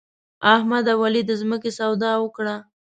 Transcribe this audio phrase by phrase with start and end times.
[0.55, 2.55] احمد او علي د ځمکې سودا وکړه.